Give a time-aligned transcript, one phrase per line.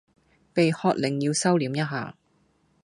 [0.51, 2.17] 被喝令要收歛一下